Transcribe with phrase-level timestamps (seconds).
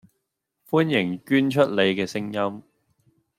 [0.67, 2.63] 歡迎捐出您既聲音